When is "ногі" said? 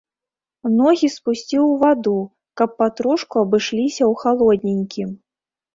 0.77-1.09